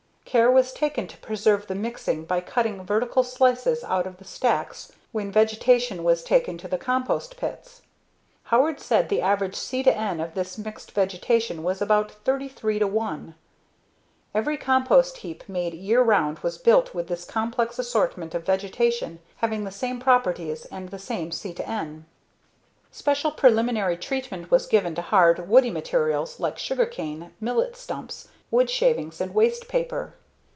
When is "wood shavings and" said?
28.49-29.35